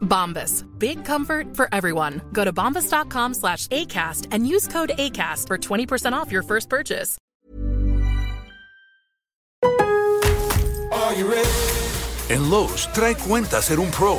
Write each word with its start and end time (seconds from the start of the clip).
Bombas. 0.00 0.64
Big 0.78 1.04
comfort 1.04 1.56
for 1.56 1.68
everyone. 1.72 2.20
Go 2.32 2.44
to 2.44 2.52
bombas.com 2.52 3.34
slash 3.34 3.68
ACAST 3.68 4.28
and 4.32 4.46
use 4.46 4.66
code 4.66 4.90
ACAST 4.98 5.46
for 5.46 5.56
20% 5.56 6.12
off 6.12 6.32
your 6.32 6.42
first 6.42 6.68
purchase. 6.68 7.16
Are 10.92 11.14
you 11.14 11.30
ready? 11.30 11.50
En 12.30 12.50
Lowe's, 12.50 12.86
trae 12.88 13.14
cuenta 13.14 13.62
ser 13.62 13.78
un 13.80 13.90
pro. 13.90 14.18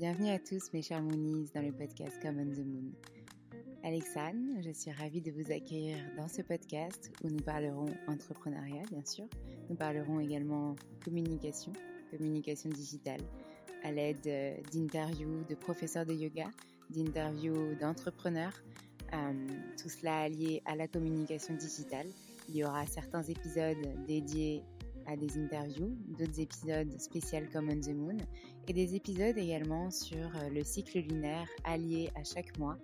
Bienvenue 0.00 0.30
à 0.30 0.38
tous 0.38 0.72
mes 0.72 0.80
chers 0.80 1.02
Moonies 1.02 1.50
dans 1.54 1.60
le 1.60 1.72
podcast 1.72 2.18
Common 2.22 2.46
the 2.46 2.64
Moon. 2.64 2.90
Alexandre, 3.84 4.62
je 4.62 4.70
suis 4.70 4.90
ravie 4.90 5.20
de 5.20 5.30
vous 5.30 5.52
accueillir 5.52 5.98
dans 6.16 6.26
ce 6.26 6.40
podcast 6.40 7.12
où 7.22 7.28
nous 7.28 7.42
parlerons 7.42 7.84
entrepreneuriat 8.08 8.80
bien 8.90 9.04
sûr. 9.04 9.26
Nous 9.68 9.76
parlerons 9.76 10.18
également 10.18 10.74
communication, 11.04 11.74
communication 12.10 12.70
digitale 12.70 13.20
à 13.84 13.92
l'aide 13.92 14.26
euh, 14.26 14.56
d'interviews 14.72 15.44
de 15.46 15.54
professeurs 15.54 16.06
de 16.06 16.14
yoga, 16.14 16.48
d'interviews 16.88 17.74
d'entrepreneurs, 17.78 18.58
euh, 19.12 19.48
tout 19.76 19.90
cela 19.90 20.30
lié 20.30 20.62
à 20.64 20.76
la 20.76 20.88
communication 20.88 21.52
digitale. 21.52 22.06
Il 22.48 22.56
y 22.56 22.64
aura 22.64 22.86
certains 22.86 23.24
épisodes 23.24 24.06
dédiés 24.06 24.62
des 25.16 25.38
interviews, 25.38 25.96
d'autres 26.18 26.40
épisodes 26.40 27.00
spéciaux 27.00 27.46
comme 27.52 27.68
On 27.68 27.80
the 27.80 27.94
Moon 27.94 28.16
et 28.68 28.72
des 28.72 28.94
épisodes 28.94 29.36
également 29.36 29.90
sur 29.90 30.16
euh, 30.16 30.48
le 30.50 30.62
cycle 30.62 31.00
lunaire 31.00 31.46
allié 31.64 32.10
à 32.14 32.24
chaque 32.24 32.56
mois 32.58 32.76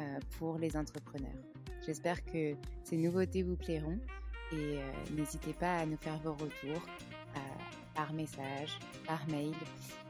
euh, 0.00 0.18
pour 0.38 0.58
les 0.58 0.76
entrepreneurs. 0.76 1.30
J'espère 1.86 2.24
que 2.24 2.54
ces 2.84 2.96
nouveautés 2.96 3.42
vous 3.42 3.56
plairont 3.56 3.98
et 4.52 4.78
euh, 4.78 4.92
n'hésitez 5.16 5.52
pas 5.52 5.78
à 5.78 5.86
nous 5.86 5.96
faire 5.96 6.18
vos 6.20 6.32
retours 6.32 6.86
par 7.94 8.12
message, 8.14 8.78
par 9.06 9.26
mail, 9.28 9.52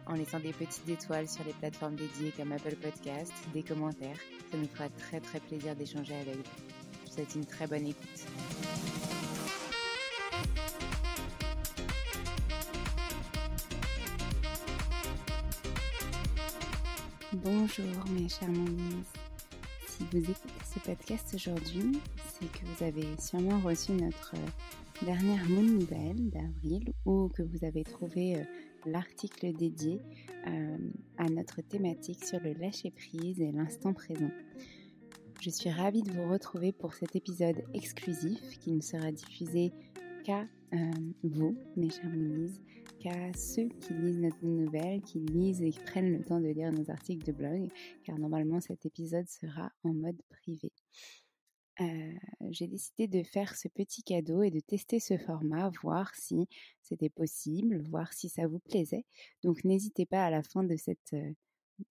en 0.06 0.14
laissant 0.14 0.38
des 0.38 0.52
petites 0.52 0.88
étoiles 0.88 1.28
sur 1.28 1.42
les 1.44 1.52
plateformes 1.54 1.96
dédiées 1.96 2.32
comme 2.36 2.52
Apple 2.52 2.76
Podcast, 2.76 3.32
des 3.52 3.62
commentaires. 3.62 4.18
Ça 4.50 4.58
nous 4.58 4.68
fera 4.68 4.88
très 4.90 5.18
très 5.18 5.40
plaisir 5.40 5.74
d'échanger 5.74 6.14
avec 6.14 6.36
vous. 6.36 6.42
Je 7.04 7.10
vous 7.10 7.14
souhaite 7.14 7.34
une 7.34 7.46
très 7.46 7.66
bonne 7.66 7.86
écoute. 7.86 8.26
Bonjour 17.42 18.04
mes 18.12 18.28
chers 18.28 18.50
Moonies. 18.50 19.06
Si 19.86 20.04
vous 20.12 20.18
écoutez 20.18 20.64
ce 20.74 20.78
podcast 20.80 21.32
aujourd'hui, 21.34 21.98
c'est 22.34 22.52
que 22.52 22.66
vous 22.66 22.84
avez 22.84 23.06
sûrement 23.18 23.58
reçu 23.60 23.92
notre 23.92 24.34
euh, 24.34 25.06
dernière 25.06 25.48
Moon 25.48 25.62
Nouvelle 25.62 26.28
d'avril 26.28 26.92
ou 27.06 27.28
que 27.28 27.42
vous 27.42 27.64
avez 27.64 27.82
trouvé 27.82 28.36
euh, 28.36 28.44
l'article 28.84 29.54
dédié 29.54 30.02
euh, 30.48 30.76
à 31.16 31.30
notre 31.30 31.62
thématique 31.62 32.22
sur 32.26 32.40
le 32.40 32.52
lâcher-prise 32.52 33.40
et 33.40 33.52
l'instant 33.52 33.94
présent. 33.94 34.30
Je 35.40 35.48
suis 35.48 35.70
ravie 35.70 36.02
de 36.02 36.12
vous 36.12 36.30
retrouver 36.30 36.72
pour 36.72 36.92
cet 36.92 37.16
épisode 37.16 37.62
exclusif 37.72 38.58
qui 38.58 38.72
ne 38.72 38.82
sera 38.82 39.12
diffusé 39.12 39.72
qu'à 40.24 40.44
vous, 41.24 41.56
mes 41.76 41.88
chers 41.88 42.10
Moonies, 42.10 42.60
qu'à 43.00 43.32
ceux 43.32 43.68
qui 43.80 43.94
lisent 43.94 44.20
notre 44.20 44.44
nouvelle, 44.44 45.00
qui 45.02 45.18
lisent 45.18 45.62
et 45.62 45.70
qui 45.70 45.80
prennent 45.80 46.12
le 46.12 46.22
temps 46.22 46.40
de 46.40 46.48
lire 46.48 46.70
nos 46.72 46.90
articles 46.90 47.26
de 47.26 47.32
blog, 47.32 47.68
car 48.04 48.18
normalement 48.18 48.60
cet 48.60 48.86
épisode 48.86 49.26
sera 49.28 49.72
en 49.82 49.94
mode 49.94 50.20
privé. 50.28 50.70
Euh, 51.80 52.12
J'ai 52.50 52.66
décidé 52.66 53.08
de 53.08 53.22
faire 53.22 53.56
ce 53.56 53.68
petit 53.68 54.02
cadeau 54.02 54.42
et 54.42 54.50
de 54.50 54.60
tester 54.60 55.00
ce 55.00 55.16
format, 55.16 55.70
voir 55.82 56.14
si 56.14 56.46
c'était 56.82 57.08
possible, 57.08 57.82
voir 57.88 58.12
si 58.12 58.28
ça 58.28 58.46
vous 58.46 58.58
plaisait. 58.58 59.06
Donc 59.42 59.64
n'hésitez 59.64 60.04
pas 60.04 60.24
à 60.24 60.30
la 60.30 60.42
fin 60.42 60.62
de 60.62 60.76
cet 60.76 61.14
euh, 61.14 61.32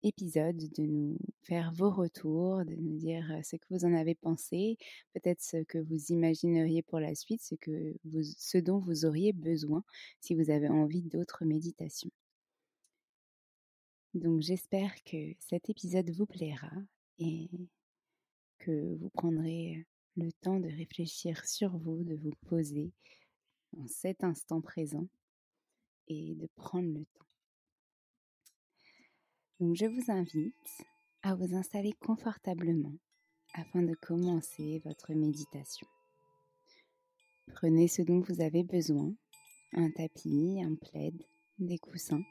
épisode 0.03 0.56
de 0.56 0.82
nous 0.82 1.19
faire 1.43 1.72
vos 1.72 1.91
retours, 1.91 2.65
de 2.65 2.75
nous 2.75 2.97
dire 2.97 3.41
ce 3.44 3.56
que 3.56 3.66
vous 3.71 3.84
en 3.84 3.94
avez 3.94 4.15
pensé, 4.15 4.76
peut-être 5.15 5.41
ce 5.41 5.65
que 5.65 5.78
vous 5.78 6.12
imagineriez 6.12 6.82
pour 6.82 7.00
la 7.00 7.15
suite, 7.15 7.43
ce, 7.43 7.54
que 7.54 7.94
ce 8.22 8.59
dont 8.59 8.78
vous 8.78 9.04
auriez 9.04 9.32
besoin 9.32 9.84
si 10.21 10.34
vous 10.34 10.50
avez 10.50 10.69
envie 10.69 11.03
d'autres 11.03 11.44
méditations. 11.44 12.10
Donc 14.15 14.41
j'espère 14.41 14.93
que 15.04 15.34
cet 15.38 15.69
épisode 15.71 16.10
vous 16.10 16.26
plaira 16.26 16.72
et 17.19 17.49
que 18.59 18.96
vous 18.96 19.11
prendrez 19.11 19.87
le 20.17 20.32
temps 20.32 20.58
de 20.58 20.69
réfléchir 20.69 21.44
sur 21.46 21.76
vous, 21.76 22.02
de 22.02 22.17
vous 22.17 22.32
poser 22.46 22.90
en 23.76 23.87
cet 23.87 24.25
instant 24.25 24.61
présent 24.61 25.06
et 26.08 26.35
de 26.35 26.49
prendre 26.56 26.88
le 26.88 27.05
temps. 27.05 27.27
Donc 29.60 29.75
je 29.75 29.87
vous 29.87 30.12
invite 30.12 30.87
à 31.22 31.34
vous 31.34 31.56
installer 31.56 31.93
confortablement 32.00 32.94
afin 33.55 33.82
de 33.82 33.94
commencer 33.94 34.81
votre 34.84 35.12
méditation. 35.14 35.88
Prenez 37.55 37.88
ce 37.88 38.02
dont 38.02 38.20
vous 38.20 38.40
avez 38.40 38.62
besoin, 38.62 39.12
un 39.72 39.90
tapis, 39.90 40.62
un 40.64 40.76
plaid, 40.76 41.14
des 41.58 41.78
coussins. 41.78 42.22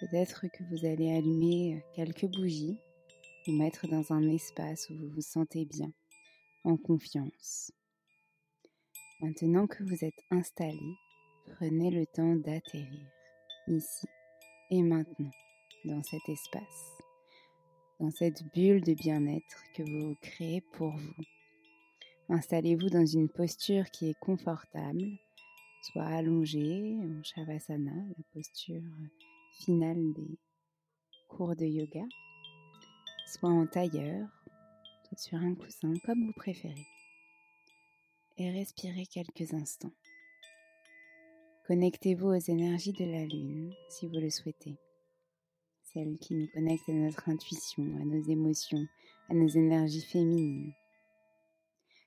Peut-être 0.00 0.46
que 0.48 0.62
vous 0.64 0.84
allez 0.84 1.10
allumer 1.10 1.82
quelques 1.94 2.26
bougies 2.26 2.78
vous 3.46 3.52
mettre 3.54 3.88
dans 3.88 4.12
un 4.12 4.28
espace 4.28 4.90
où 4.90 4.94
vous 4.94 5.08
vous 5.08 5.22
sentez 5.22 5.64
bien, 5.64 5.90
en 6.64 6.76
confiance. 6.76 7.72
Maintenant 9.20 9.66
que 9.66 9.82
vous 9.84 10.04
êtes 10.04 10.22
installé, 10.30 10.96
prenez 11.56 11.90
le 11.90 12.04
temps 12.06 12.36
d'atterrir 12.36 13.08
ici 13.68 14.06
et 14.70 14.82
maintenant 14.82 15.30
dans 15.84 16.02
cet 16.02 16.28
espace, 16.28 16.98
dans 17.98 18.10
cette 18.10 18.42
bulle 18.52 18.82
de 18.82 18.94
bien-être 18.94 19.62
que 19.74 19.82
vous 19.82 20.16
créez 20.20 20.60
pour 20.60 20.90
vous. 20.90 21.24
Installez-vous 22.28 22.88
dans 22.88 23.06
une 23.06 23.28
posture 23.28 23.90
qui 23.90 24.10
est 24.10 24.18
confortable, 24.20 25.04
soit 25.82 26.04
allongé 26.04 26.96
en 27.02 27.22
Shavasana, 27.22 27.90
la 27.90 28.24
posture 28.32 28.82
finale 29.52 30.12
des 30.14 30.38
cours 31.28 31.56
de 31.56 31.66
yoga, 31.66 32.04
soit 33.26 33.50
en 33.50 33.66
tailleur, 33.66 34.28
soit 35.08 35.18
sur 35.18 35.38
un 35.38 35.54
coussin, 35.54 35.94
comme 36.04 36.26
vous 36.26 36.32
préférez. 36.32 36.86
Et 38.38 38.50
respirez 38.50 39.06
quelques 39.06 39.52
instants. 39.52 39.92
Connectez-vous 41.66 42.28
aux 42.28 42.50
énergies 42.50 42.92
de 42.92 43.04
la 43.04 43.24
Lune 43.24 43.72
si 43.88 44.06
vous 44.08 44.20
le 44.20 44.30
souhaitez 44.30 44.78
celle 45.92 46.18
qui 46.18 46.34
nous 46.34 46.48
connecte 46.48 46.88
à 46.88 46.92
notre 46.92 47.28
intuition, 47.28 47.84
à 48.00 48.04
nos 48.04 48.22
émotions, 48.22 48.86
à 49.28 49.34
nos 49.34 49.48
énergies 49.48 50.04
féminines. 50.04 50.72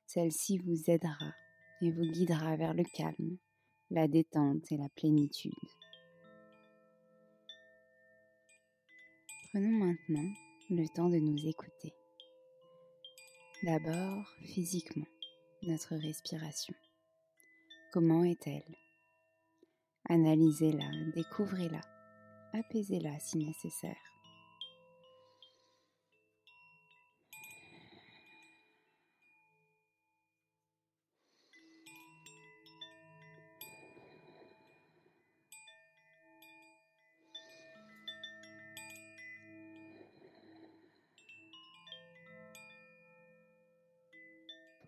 Celle-ci 0.07 0.57
vous 0.59 0.89
aidera 0.89 1.33
et 1.81 1.91
vous 1.91 2.05
guidera 2.11 2.55
vers 2.55 2.73
le 2.73 2.83
calme, 2.83 3.37
la 3.91 4.07
détente 4.07 4.71
et 4.71 4.77
la 4.77 4.89
plénitude. 4.89 5.53
Prenons 9.51 9.69
maintenant 9.69 10.29
le 10.69 10.87
temps 10.87 11.09
de 11.09 11.17
nous 11.17 11.47
écouter. 11.47 11.93
D'abord, 13.63 14.27
physiquement, 14.43 15.07
notre 15.63 15.95
respiration. 15.95 16.75
Comment 17.93 18.23
est-elle? 18.23 18.75
Analysez-la, 20.09 21.11
découvrez-la 21.13 21.94
apaisez-la 22.57 23.19
si 23.19 23.37
nécessaire. 23.37 23.95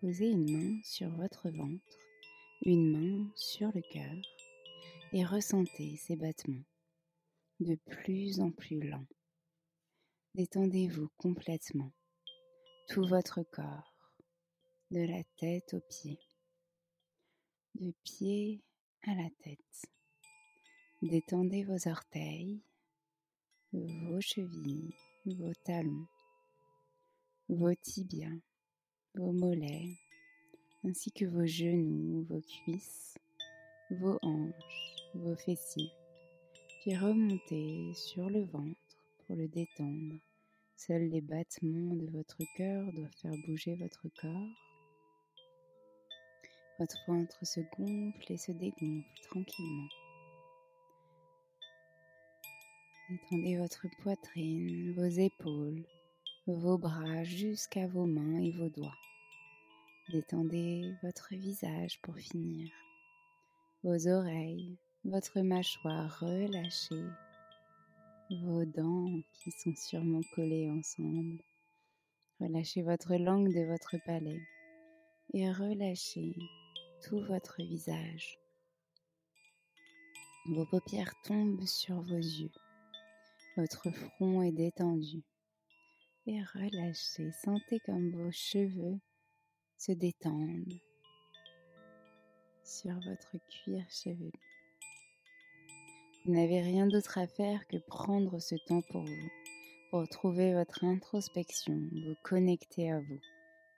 Posez 0.00 0.30
une 0.30 0.50
main 0.50 0.80
sur 0.84 1.10
votre 1.10 1.50
ventre, 1.50 1.82
une 2.64 2.92
main 2.92 3.30
sur 3.34 3.68
le 3.74 3.82
cœur 3.92 4.16
et 5.12 5.24
ressentez 5.24 5.96
ces 5.96 6.16
battements 6.16 6.64
de 7.60 7.74
plus 7.74 8.40
en 8.40 8.50
plus 8.52 8.80
lent. 8.80 9.06
Détendez-vous 10.34 11.08
complètement, 11.16 11.92
tout 12.88 13.04
votre 13.06 13.42
corps, 13.42 13.92
de 14.90 15.00
la 15.00 15.22
tête 15.38 15.74
aux 15.74 15.80
pieds, 15.88 16.20
de 17.74 17.92
pied 18.04 18.62
à 19.02 19.14
la 19.14 19.28
tête. 19.42 19.86
Détendez 21.02 21.64
vos 21.64 21.88
orteils, 21.88 22.62
vos 23.72 24.20
chevilles, 24.20 24.94
vos 25.26 25.54
talons, 25.64 26.06
vos 27.48 27.74
tibias, 27.74 28.38
vos 29.14 29.32
mollets, 29.32 29.98
ainsi 30.84 31.10
que 31.10 31.24
vos 31.24 31.46
genoux, 31.46 32.24
vos 32.28 32.40
cuisses, 32.40 33.18
vos 33.90 34.18
hanches, 34.22 35.02
vos 35.14 35.36
fessiers 35.36 35.97
remontez 36.96 37.92
sur 37.94 38.30
le 38.30 38.44
ventre 38.44 38.98
pour 39.26 39.36
le 39.36 39.48
détendre. 39.48 40.18
Seuls 40.76 41.08
les 41.08 41.20
battements 41.20 41.94
de 41.96 42.06
votre 42.06 42.38
cœur 42.56 42.92
doivent 42.92 43.16
faire 43.20 43.34
bouger 43.46 43.74
votre 43.74 44.08
corps. 44.20 44.48
Votre 46.78 46.96
ventre 47.06 47.44
se 47.44 47.60
gonfle 47.76 48.32
et 48.32 48.36
se 48.36 48.52
dégonfle 48.52 49.20
tranquillement. 49.22 49.88
Détendez 53.10 53.56
votre 53.56 53.86
poitrine, 54.02 54.92
vos 54.94 55.04
épaules, 55.04 55.84
vos 56.46 56.78
bras 56.78 57.24
jusqu'à 57.24 57.86
vos 57.88 58.06
mains 58.06 58.38
et 58.38 58.52
vos 58.52 58.68
doigts. 58.68 58.98
Détendez 60.10 60.94
votre 61.02 61.34
visage 61.34 62.00
pour 62.02 62.16
finir, 62.16 62.70
vos 63.82 64.06
oreilles, 64.06 64.78
votre 65.04 65.40
mâchoire 65.40 66.20
relâchée, 66.20 67.04
vos 68.42 68.64
dents 68.64 69.20
qui 69.32 69.50
sont 69.52 69.74
sûrement 69.74 70.20
collées 70.34 70.68
ensemble. 70.70 71.42
Relâchez 72.40 72.82
votre 72.82 73.14
langue 73.16 73.52
de 73.54 73.64
votre 73.66 73.96
palais 74.04 74.40
et 75.32 75.50
relâchez 75.50 76.34
tout 77.04 77.20
votre 77.26 77.62
visage. 77.62 78.38
Vos 80.46 80.66
paupières 80.66 81.14
tombent 81.24 81.64
sur 81.64 82.00
vos 82.02 82.16
yeux. 82.16 82.52
Votre 83.56 83.90
front 83.90 84.42
est 84.42 84.52
détendu. 84.52 85.22
Et 86.26 86.42
relâchez, 86.42 87.32
sentez 87.44 87.80
comme 87.80 88.10
vos 88.10 88.30
cheveux 88.30 88.98
se 89.78 89.92
détendent 89.92 90.80
sur 92.62 92.94
votre 93.00 93.36
cuir 93.48 93.84
chevelu. 93.90 94.47
Vous 96.24 96.32
n'avez 96.32 96.60
rien 96.60 96.86
d'autre 96.86 97.18
à 97.18 97.26
faire 97.26 97.66
que 97.68 97.76
prendre 97.76 98.38
ce 98.38 98.54
temps 98.66 98.82
pour 98.90 99.02
vous, 99.02 99.30
pour 99.90 100.08
trouver 100.08 100.52
votre 100.52 100.84
introspection, 100.84 101.74
vous 101.74 102.14
connecter 102.22 102.90
à 102.90 103.00
vous, 103.00 103.20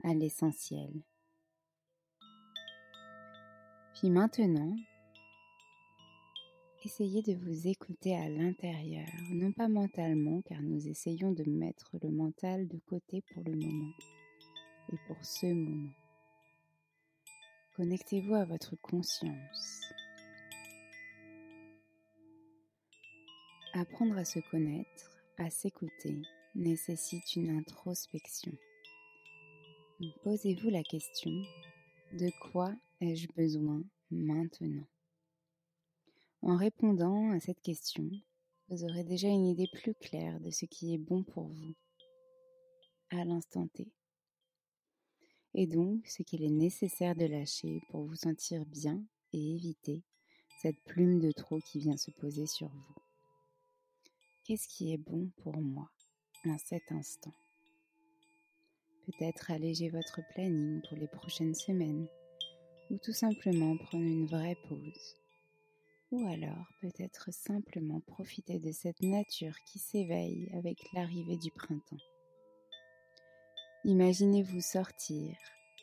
à 0.03 0.15
l'essentiel. 0.15 0.91
Puis 3.95 4.11
maintenant, 4.11 4.75
essayez 6.85 7.23
de 7.23 7.35
vous 7.35 7.69
écouter 7.69 8.17
à 8.17 8.29
l'intérieur, 8.29 9.09
non 9.31 9.53
pas 9.53 9.69
mentalement, 9.69 10.41
car 10.43 10.63
nous 10.63 10.89
essayons 10.89 11.33
de 11.33 11.45
mettre 11.45 11.91
le 12.03 12.11
mental 12.11 12.67
de 12.67 12.79
côté 12.87 13.23
pour 13.33 13.45
le 13.45 13.55
moment 13.55 13.93
et 14.93 14.97
pour 15.07 15.23
ce 15.23 15.47
moment. 15.47 15.93
Connectez-vous 17.77 18.35
à 18.35 18.45
votre 18.45 18.77
conscience. 18.77 19.93
Apprendre 23.73 24.19
à 24.19 24.25
se 24.25 24.41
connaître, 24.51 25.23
à 25.39 25.49
s'écouter, 25.49 26.23
nécessite 26.57 27.37
une 27.37 27.51
introspection. 27.51 28.53
Posez-vous 30.25 30.71
la 30.71 30.83
question, 30.83 31.31
de 32.13 32.31
quoi 32.51 32.75
ai-je 33.01 33.29
besoin 33.37 33.85
maintenant? 34.11 34.89
En 36.43 36.57
répondant 36.57 37.31
à 37.31 37.39
cette 37.39 37.61
question, 37.63 38.11
vous 38.69 38.83
aurez 38.83 39.05
déjà 39.05 39.29
une 39.29 39.47
idée 39.47 39.69
plus 39.73 39.95
claire 39.95 40.41
de 40.41 40.51
ce 40.51 40.65
qui 40.65 40.93
est 40.93 40.99
bon 40.99 41.23
pour 41.23 41.47
vous 41.47 41.75
à 43.11 43.25
l'instant 43.25 43.69
T. 43.69 43.93
Et 45.55 45.69
donc 45.69 46.09
ce 46.09 46.25
qu'il 46.25 46.43
est 46.43 46.51
nécessaire 46.51 47.15
de 47.15 47.27
lâcher 47.27 47.81
pour 47.91 48.05
vous 48.05 48.17
sentir 48.17 48.67
bien 48.67 49.01
et 49.33 49.55
éviter 49.55 50.03
cette 50.61 50.83
plume 50.83 51.21
de 51.21 51.31
trop 51.31 51.61
qui 51.61 51.79
vient 51.79 51.97
se 51.97 52.11
poser 52.11 52.47
sur 52.47 52.69
vous. 52.69 53.10
Qu'est-ce 54.51 54.67
qui 54.67 54.93
est 54.93 54.99
bon 54.99 55.31
pour 55.45 55.63
moi 55.63 55.89
en 56.45 56.59
cet 56.59 56.91
instant? 56.91 57.33
Peut-être 59.07 59.53
alléger 59.53 59.91
votre 59.91 60.23
planning 60.35 60.83
pour 60.89 60.99
les 60.99 61.07
prochaines 61.07 61.55
semaines 61.55 62.09
ou 62.91 62.99
tout 62.99 63.13
simplement 63.13 63.77
prendre 63.77 64.03
une 64.03 64.27
vraie 64.27 64.57
pause. 64.69 65.17
Ou 66.11 66.27
alors 66.27 66.67
peut-être 66.81 67.33
simplement 67.33 68.01
profiter 68.01 68.59
de 68.59 68.73
cette 68.73 69.01
nature 69.03 69.55
qui 69.67 69.79
s'éveille 69.79 70.51
avec 70.53 70.79
l'arrivée 70.95 71.37
du 71.37 71.53
printemps. 71.53 72.05
Imaginez-vous 73.85 74.61
sortir, 74.61 75.37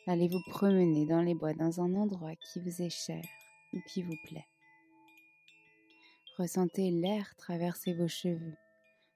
allez 0.06 0.28
vous 0.28 0.42
promener 0.50 1.06
dans 1.06 1.22
les 1.22 1.34
bois 1.34 1.54
dans 1.54 1.80
un 1.80 1.94
endroit 1.94 2.36
qui 2.36 2.60
vous 2.60 2.82
est 2.82 2.90
cher 2.90 3.24
ou 3.72 3.78
qui 3.88 4.02
vous 4.02 4.18
plaît. 4.24 4.44
Ressentez 6.38 6.92
l'air 6.92 7.34
traverser 7.34 7.94
vos 7.94 8.06
cheveux, 8.06 8.56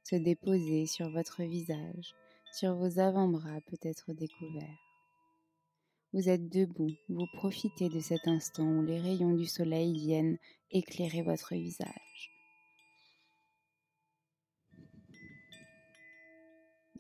se 0.03 0.17
déposer 0.17 0.87
sur 0.87 1.09
votre 1.11 1.45
visage, 1.45 2.17
sur 2.53 2.75
vos 2.75 2.99
avant-bras 2.99 3.61
peut-être 3.69 4.13
découverts. 4.13 4.81
Vous 6.13 6.29
êtes 6.29 6.49
debout, 6.49 6.91
vous 7.09 7.29
profitez 7.35 7.89
de 7.89 8.01
cet 8.01 8.27
instant 8.27 8.67
où 8.67 8.83
les 8.83 9.01
rayons 9.01 9.37
du 9.37 9.47
soleil 9.47 9.93
viennent 9.95 10.37
éclairer 10.73 11.23
votre 11.23 11.55
visage. 11.55 12.33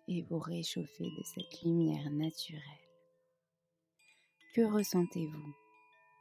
Et 0.06 0.22
vous 0.30 0.38
réchauffez 0.38 1.04
de 1.04 1.22
cette 1.34 1.62
lumière 1.62 2.10
naturelle. 2.12 2.62
Que 4.54 4.62
ressentez-vous? 4.72 5.54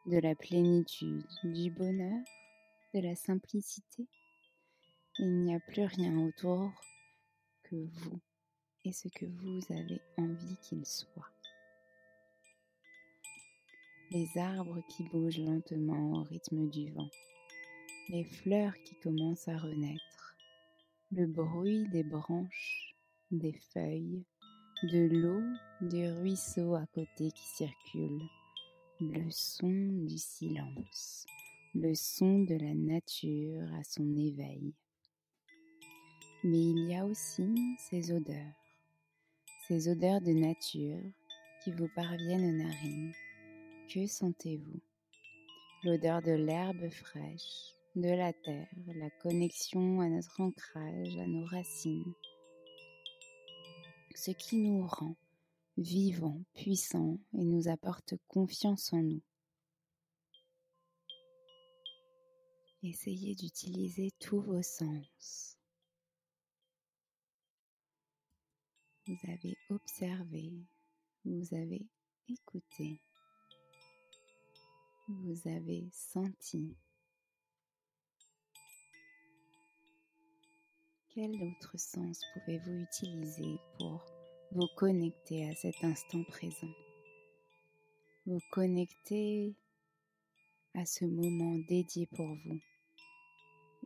De 0.08 0.17
la 0.17 0.34
plénitude, 0.34 1.27
du 1.43 1.70
bonheur? 1.70 2.24
De 2.93 3.00
la 3.00 3.15
simplicité. 3.15 4.07
Il 5.19 5.39
n'y 5.39 5.55
a 5.55 5.60
plus 5.60 5.86
rien 5.86 6.17
autour 6.17 6.71
que 7.63 7.75
vous 7.75 8.19
et 8.83 8.91
ce 8.91 9.07
que 9.07 9.25
vous 9.25 9.62
avez 9.69 10.01
envie 10.17 10.57
qu'il 10.57 10.86
soit. 10.86 11.31
Les 14.12 14.27
arbres 14.38 14.81
qui 14.89 15.03
bougent 15.03 15.39
lentement 15.39 16.19
au 16.19 16.24
rythme 16.24 16.69
du 16.69 16.91
vent, 16.91 17.10
les 18.10 18.25
fleurs 18.25 18.74
qui 18.83 18.95
commencent 18.95 19.48
à 19.48 19.57
renaître, 19.57 20.36
le 21.12 21.27
bruit 21.27 21.88
des 21.89 22.03
branches, 22.03 22.95
des 23.31 23.53
feuilles, 23.74 24.25
de 24.83 25.07
l'eau 25.07 25.41
du 25.81 26.10
ruisseau 26.10 26.75
à 26.75 26.86
côté 26.88 27.31
qui 27.31 27.45
circule, 27.55 28.21
le 29.00 29.29
son 29.29 29.69
du 30.05 30.17
silence, 30.17 31.25
le 31.73 31.95
son 31.95 32.39
de 32.39 32.55
la 32.55 32.73
nature 32.73 33.63
à 33.75 33.83
son 33.83 34.15
éveil. 34.17 34.73
Mais 36.43 36.59
il 36.59 36.89
y 36.89 36.95
a 36.95 37.05
aussi 37.05 37.77
ces 37.89 38.11
odeurs, 38.11 38.55
ces 39.67 39.87
odeurs 39.87 40.19
de 40.19 40.33
nature 40.33 41.01
qui 41.63 41.71
vous 41.71 41.87
parviennent 41.95 42.49
aux 42.49 42.63
narines. 42.63 43.13
Que 43.87 44.05
sentez-vous? 44.05 44.81
L'odeur 45.83 46.21
de 46.21 46.31
l'herbe 46.31 46.89
fraîche, 46.89 47.75
de 47.95 48.09
la 48.09 48.33
terre, 48.33 48.67
la 48.95 49.09
connexion 49.21 50.01
à 50.01 50.09
notre 50.09 50.41
ancrage, 50.41 51.17
à 51.17 51.27
nos 51.27 51.45
racines. 51.45 52.13
Ce 54.13 54.31
qui 54.31 54.57
nous 54.57 54.85
rend 54.85 55.15
vivants, 55.77 56.41
puissants 56.53 57.17
et 57.33 57.45
nous 57.45 57.69
apporte 57.69 58.15
confiance 58.27 58.91
en 58.91 59.03
nous. 59.03 59.21
Essayez 62.83 63.35
d'utiliser 63.35 64.09
tous 64.19 64.41
vos 64.41 64.63
sens. 64.63 65.55
Vous 69.05 69.17
avez 69.27 69.55
observé, 69.69 70.51
vous 71.23 71.45
avez 71.53 71.85
écouté, 72.27 73.00
vous 75.07 75.47
avez 75.47 75.88
senti. 75.91 76.75
Quel 81.13 81.35
autre 81.43 81.77
sens 81.77 82.19
pouvez-vous 82.33 82.81
utiliser 82.81 83.59
pour 83.77 84.03
vous 84.53 84.67
connecter 84.75 85.47
à 85.47 85.53
cet 85.53 85.83
instant 85.83 86.23
présent? 86.23 86.73
Vous 88.25 88.41
connecter 88.51 89.53
à 90.73 90.83
ce 90.88 91.05
moment 91.05 91.59
dédié 91.67 92.07
pour 92.07 92.33
vous 92.43 92.59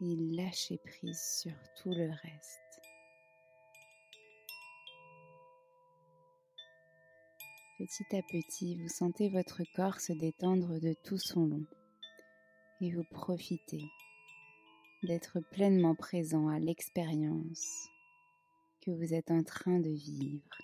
et 0.01 0.15
lâcher 0.35 0.77
prise 0.77 1.21
sur 1.41 1.53
tout 1.81 1.91
le 1.91 2.09
reste. 2.09 2.59
Petit 7.77 8.15
à 8.15 8.21
petit, 8.21 8.75
vous 8.75 8.87
sentez 8.87 9.29
votre 9.29 9.61
corps 9.75 9.99
se 9.99 10.13
détendre 10.13 10.79
de 10.79 10.93
tout 11.03 11.17
son 11.17 11.45
long 11.45 11.65
et 12.81 12.91
vous 12.91 13.03
profitez 13.03 13.83
d'être 15.03 15.39
pleinement 15.51 15.95
présent 15.95 16.47
à 16.47 16.59
l'expérience 16.59 17.89
que 18.81 18.91
vous 18.91 19.13
êtes 19.13 19.29
en 19.29 19.43
train 19.43 19.79
de 19.79 19.89
vivre. 19.89 20.57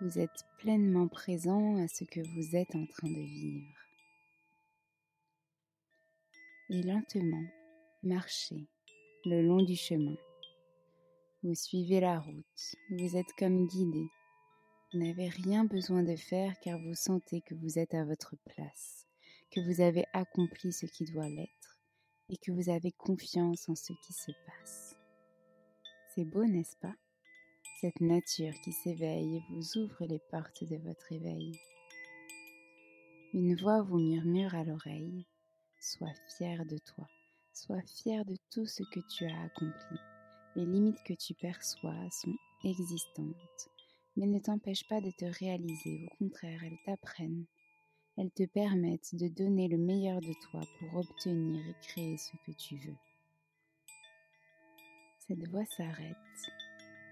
Vous 0.00 0.18
êtes 0.18 0.44
pleinement 0.58 1.06
présent 1.06 1.76
à 1.76 1.86
ce 1.86 2.04
que 2.04 2.20
vous 2.20 2.56
êtes 2.56 2.74
en 2.74 2.86
train 2.86 3.08
de 3.08 3.20
vivre. 3.20 3.78
Et 6.70 6.82
lentement, 6.82 7.44
marchez 8.02 8.66
le 9.24 9.42
long 9.42 9.62
du 9.62 9.76
chemin. 9.76 10.16
Vous 11.44 11.54
suivez 11.54 12.00
la 12.00 12.18
route, 12.18 12.76
vous 12.90 13.16
êtes 13.16 13.32
comme 13.38 13.66
guidé. 13.68 14.08
Vous 14.92 14.98
n'avez 14.98 15.28
rien 15.28 15.64
besoin 15.64 16.02
de 16.02 16.16
faire 16.16 16.58
car 16.60 16.78
vous 16.80 16.94
sentez 16.94 17.42
que 17.42 17.54
vous 17.54 17.78
êtes 17.78 17.94
à 17.94 18.04
votre 18.04 18.34
place, 18.44 19.06
que 19.52 19.60
vous 19.60 19.80
avez 19.80 20.04
accompli 20.12 20.72
ce 20.72 20.86
qui 20.86 21.04
doit 21.04 21.28
l'être 21.28 21.78
et 22.28 22.36
que 22.38 22.50
vous 22.50 22.70
avez 22.70 22.90
confiance 22.90 23.68
en 23.68 23.76
ce 23.76 23.92
qui 23.92 24.12
se 24.12 24.32
passe. 24.46 24.96
C'est 26.14 26.24
beau, 26.24 26.44
n'est-ce 26.44 26.76
pas? 26.76 26.94
Cette 27.80 28.00
nature 28.00 28.54
qui 28.64 28.72
s'éveille 28.72 29.42
vous 29.50 29.78
ouvre 29.78 30.06
les 30.06 30.20
portes 30.30 30.64
de 30.64 30.76
votre 30.76 31.12
éveil. 31.12 31.52
Une 33.32 33.56
voix 33.56 33.82
vous 33.82 33.98
murmure 33.98 34.54
à 34.54 34.64
l'oreille, 34.64 35.26
Sois 35.80 36.12
fier 36.36 36.64
de 36.64 36.78
toi, 36.78 37.08
sois 37.52 37.82
fier 37.82 38.24
de 38.24 38.36
tout 38.50 38.66
ce 38.66 38.82
que 38.82 39.00
tu 39.00 39.24
as 39.26 39.42
accompli. 39.42 39.98
Les 40.56 40.66
limites 40.66 41.02
que 41.04 41.14
tu 41.14 41.34
perçois 41.34 42.10
sont 42.10 42.36
existantes, 42.64 43.68
mais 44.16 44.26
ne 44.26 44.38
t'empêchent 44.38 44.88
pas 44.88 45.00
de 45.00 45.10
te 45.10 45.24
réaliser, 45.24 46.06
au 46.06 46.16
contraire, 46.16 46.62
elles 46.64 46.82
t'apprennent 46.84 47.46
elles 48.18 48.30
te 48.30 48.44
permettent 48.44 49.14
de 49.14 49.28
donner 49.28 49.68
le 49.68 49.78
meilleur 49.78 50.20
de 50.20 50.34
toi 50.50 50.60
pour 50.78 51.00
obtenir 51.00 51.66
et 51.66 51.74
créer 51.82 52.16
ce 52.18 52.36
que 52.44 52.52
tu 52.52 52.76
veux. 52.76 52.96
Cette 55.26 55.48
voix 55.48 55.64
s'arrête 55.76 56.16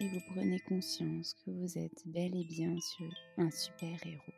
et 0.01 0.09
vous 0.09 0.21
prenez 0.33 0.61
conscience 0.61 1.35
que 1.45 1.51
vous 1.51 1.79
êtes 1.79 2.07
bel 2.07 2.37
et 2.37 2.45
bien 2.45 2.79
sur 2.81 3.11
un 3.39 3.51
super-héros. 3.51 4.35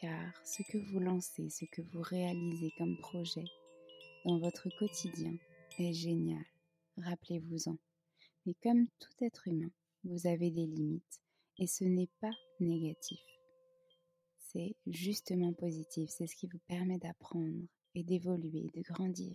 Car 0.00 0.32
ce 0.44 0.62
que 0.70 0.78
vous 0.78 1.00
lancez, 1.00 1.48
ce 1.48 1.64
que 1.64 1.82
vous 1.82 2.02
réalisez 2.02 2.72
comme 2.78 2.96
projet 2.98 3.44
dans 4.24 4.38
votre 4.38 4.68
quotidien 4.78 5.36
est 5.78 5.92
génial, 5.92 6.44
rappelez-vous-en. 6.98 7.76
Mais 8.46 8.54
comme 8.62 8.86
tout 8.98 9.24
être 9.24 9.48
humain, 9.48 9.70
vous 10.04 10.26
avez 10.26 10.50
des 10.50 10.66
limites 10.66 11.20
et 11.58 11.66
ce 11.66 11.84
n'est 11.84 12.10
pas 12.20 12.32
négatif 12.60 13.20
c'est 14.54 14.76
justement 14.86 15.52
positif, 15.52 16.08
c'est 16.10 16.28
ce 16.28 16.36
qui 16.36 16.46
vous 16.46 16.60
permet 16.68 16.98
d'apprendre 16.98 17.66
et 17.94 18.04
d'évoluer, 18.04 18.70
de 18.74 18.82
grandir, 18.82 19.34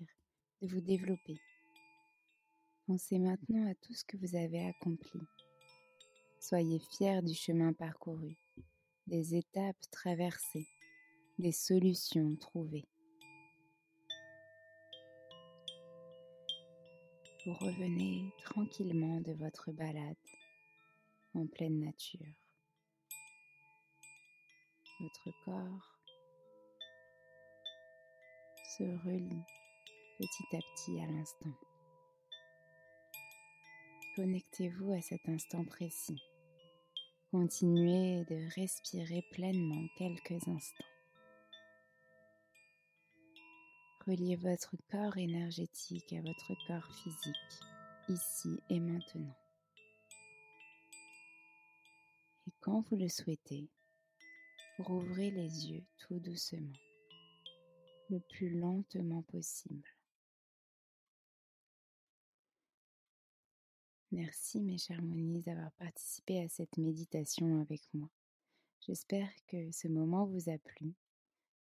de 0.61 0.67
vous 0.67 0.79
développer. 0.79 1.41
Pensez 2.87 3.19
maintenant 3.19 3.69
à 3.69 3.75
tout 3.75 3.93
ce 3.93 4.05
que 4.05 4.17
vous 4.17 4.35
avez 4.35 4.65
accompli. 4.65 5.19
Soyez 6.39 6.79
fiers 6.79 7.21
du 7.21 7.35
chemin 7.35 7.73
parcouru, 7.73 8.37
des 9.07 9.35
étapes 9.35 9.89
traversées, 9.91 10.67
des 11.37 11.51
solutions 11.51 12.37
trouvées. 12.37 12.87
Revenez 17.51 18.31
tranquillement 18.43 19.21
de 19.21 19.33
votre 19.33 19.71
balade 19.71 20.15
en 21.35 21.47
pleine 21.47 21.79
nature 21.79 22.27
votre 24.99 25.31
corps 25.45 25.99
se 28.77 28.83
relie 29.05 29.43
petit 30.17 30.55
à 30.55 30.59
petit 30.59 30.99
à 30.99 31.05
l'instant. 31.07 31.53
Connectez-vous 34.15 34.91
à 34.91 35.01
cet 35.01 35.27
instant 35.29 35.63
précis. 35.63 36.21
Continuez 37.31 38.25
de 38.25 38.53
respirer 38.55 39.23
pleinement 39.31 39.87
quelques 39.97 40.47
instants. 40.47 40.88
Reliez 44.05 44.35
votre 44.35 44.75
corps 44.91 45.17
énergétique 45.17 46.13
à 46.13 46.21
votre 46.21 46.53
corps 46.67 46.91
physique, 47.03 47.63
ici 48.07 48.59
et 48.69 48.79
maintenant. 48.79 49.35
Et 52.47 52.51
quand 52.61 52.81
vous 52.89 52.95
le 52.95 53.09
souhaitez, 53.09 53.69
Rouvrez 54.79 55.29
les 55.29 55.67
yeux 55.67 55.83
tout 55.97 56.19
doucement, 56.21 56.71
le 58.09 58.21
plus 58.21 58.57
lentement 58.57 59.23
possible. 59.23 59.83
Merci 64.13 64.61
mes 64.61 64.77
chers 64.77 65.01
Monies 65.01 65.41
d'avoir 65.41 65.73
participé 65.73 66.41
à 66.41 66.47
cette 66.47 66.77
méditation 66.77 67.59
avec 67.59 67.81
moi. 67.93 68.09
J'espère 68.79 69.29
que 69.47 69.69
ce 69.73 69.89
moment 69.89 70.25
vous 70.25 70.49
a 70.49 70.57
plu. 70.57 70.93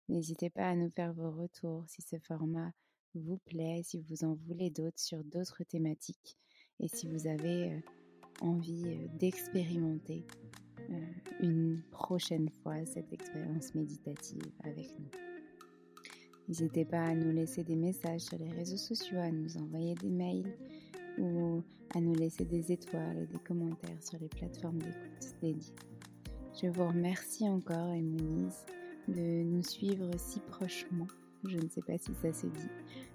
N'hésitez 0.09 0.49
pas 0.49 0.67
à 0.67 0.75
nous 0.75 0.89
faire 0.89 1.13
vos 1.13 1.31
retours 1.31 1.83
si 1.87 2.01
ce 2.01 2.17
format 2.17 2.71
vous 3.13 3.37
plaît, 3.45 3.81
si 3.83 3.99
vous 4.09 4.23
en 4.23 4.33
voulez 4.33 4.71
d'autres 4.71 4.99
sur 4.99 5.23
d'autres 5.23 5.63
thématiques 5.63 6.35
et 6.79 6.87
si 6.87 7.07
vous 7.07 7.27
avez 7.27 7.83
envie 8.41 9.07
d'expérimenter 9.19 10.25
une 11.41 11.81
prochaine 11.91 12.49
fois 12.49 12.85
cette 12.85 13.13
expérience 13.13 13.75
méditative 13.75 14.51
avec 14.63 14.87
nous. 14.99 15.09
N'hésitez 16.47 16.85
pas 16.85 17.03
à 17.03 17.13
nous 17.13 17.31
laisser 17.31 17.63
des 17.63 17.75
messages 17.75 18.21
sur 18.21 18.39
les 18.39 18.49
réseaux 18.49 18.77
sociaux, 18.77 19.19
à 19.19 19.29
nous 19.29 19.57
envoyer 19.57 19.93
des 19.93 20.09
mails 20.09 20.57
ou 21.19 21.61
à 21.93 22.01
nous 22.01 22.15
laisser 22.15 22.45
des 22.45 22.71
étoiles 22.71 23.19
et 23.19 23.27
des 23.27 23.39
commentaires 23.39 24.01
sur 24.01 24.17
les 24.19 24.29
plateformes 24.29 24.79
d'écoute 24.79 25.35
dédiées. 25.41 25.75
Je 26.59 26.67
vous 26.67 26.87
remercie 26.87 27.47
encore, 27.47 27.93
Emonise, 27.93 28.65
de 29.09 29.43
nous 29.43 29.63
suivre 29.63 30.09
si 30.17 30.39
prochement. 30.39 31.07
Je 31.45 31.57
ne 31.57 31.69
sais 31.69 31.81
pas 31.81 31.97
si 31.97 32.11
ça 32.21 32.33
se 32.33 32.47
dit, 32.47 32.69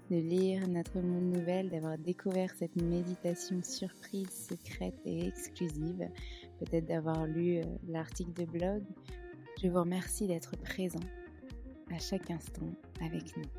de 0.09 0.17
lire 0.17 0.67
notre 0.67 0.99
monde 0.99 1.31
nouvelle, 1.31 1.69
d'avoir 1.69 1.97
découvert 1.97 2.51
cette 2.57 2.75
méditation 2.75 3.61
surprise, 3.63 4.47
secrète 4.49 4.99
et 5.05 5.27
exclusive, 5.27 6.09
peut-être 6.59 6.85
d'avoir 6.85 7.27
lu 7.27 7.57
euh, 7.57 7.63
l'article 7.87 8.33
de 8.33 8.45
blog. 8.45 8.83
Je 9.61 9.67
vous 9.67 9.79
remercie 9.79 10.27
d'être 10.27 10.57
présent 10.57 10.99
à 11.91 11.99
chaque 11.99 12.31
instant 12.31 12.69
avec 13.01 13.37
nous. 13.37 13.49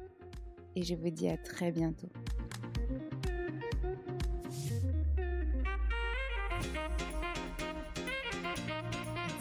Et 0.75 0.83
je 0.83 0.95
vous 0.95 1.11
dis 1.11 1.28
à 1.28 1.37
très 1.37 1.71
bientôt. 1.71 2.11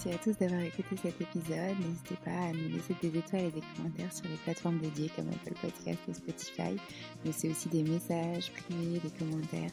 Merci 0.06 0.20
à 0.20 0.24
tous 0.24 0.38
d'avoir 0.38 0.62
écouté 0.62 0.96
cet 1.02 1.20
épisode. 1.20 1.80
N'hésitez 1.80 2.16
pas 2.24 2.32
à 2.32 2.52
nous 2.52 2.70
laisser 2.70 2.96
des 3.02 3.18
étoiles 3.18 3.46
et 3.46 3.52
des 3.52 3.62
commentaires 3.76 4.14
sur 4.14 4.26
les 4.26 4.36
plateformes 4.38 4.78
dédiées 4.78 5.10
comme 5.16 5.30
Apple 5.30 5.56
Podcast 5.60 6.00
et 6.08 6.14
Spotify, 6.14 6.76
mais 7.24 7.32
c'est 7.32 7.50
aussi 7.50 7.70
des 7.70 7.82
messages 7.82 8.52
privés, 8.52 9.00
des 9.00 9.10
commentaires. 9.18 9.72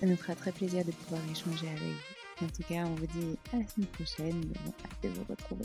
Ça 0.00 0.06
nous 0.06 0.16
fera 0.16 0.34
très 0.34 0.52
plaisir 0.52 0.84
de 0.84 0.92
pouvoir 0.92 1.20
échanger 1.30 1.68
avec 1.68 1.82
vous. 1.82 2.46
En 2.46 2.48
tout 2.48 2.62
cas, 2.68 2.86
on 2.86 2.94
vous 2.94 3.06
dit 3.06 3.36
à 3.52 3.58
la 3.58 3.66
semaine 3.66 3.88
prochaine. 3.88 4.40
Nous 4.40 4.54
avons 4.60 4.74
hâte 4.84 5.02
de 5.02 5.08
vous 5.08 5.24
retrouver. 5.28 5.64